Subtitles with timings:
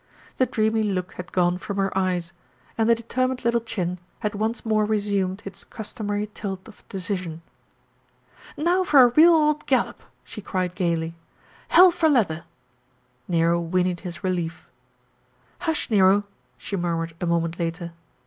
[0.37, 2.33] The dreamy look had gone from her eyes,
[2.75, 7.43] and the determined little chin had once more resumed its customary tilt of decision.
[8.57, 11.13] "Now for a real old gallop!" she cried gaily
[11.67, 12.45] "hell for leather!"
[13.27, 14.67] Nero whinnied his relief.
[15.59, 16.23] "Hush, Nero!"
[16.57, 17.93] she murmured a moment later.